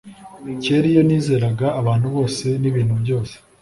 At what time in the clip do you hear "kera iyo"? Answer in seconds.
0.63-1.01